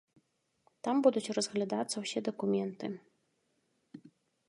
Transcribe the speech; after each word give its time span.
Там 0.87 0.95
будуць 1.07 1.33
разглядацца 1.39 1.95
ўсе 2.07 2.19
дакументы. 2.31 2.93